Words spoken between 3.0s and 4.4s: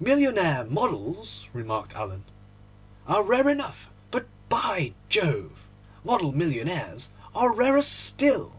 'are rare enough; but,